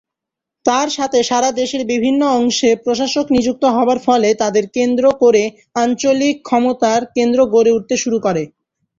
তার 0.65 0.87
সাথে 0.97 1.19
সারা 1.23 1.49
দেশের 1.53 1.83
বিভিন্ন 1.91 2.21
অংশে 2.37 2.69
প্রশাসক 2.83 3.25
নিযুক্ত 3.35 3.63
হবার 3.75 3.99
ফলে 4.07 4.29
তাদের 4.41 4.63
কেন্দ্র 4.75 5.05
করে 5.21 5.43
আঞ্চলিক 5.75 6.35
ক্ষমতার 6.47 7.01
কেন্দ্র 7.15 7.39
গড়ে 7.53 7.71
উঠতে 7.77 7.95
শুরু 7.97 8.17
করে। 8.25 8.43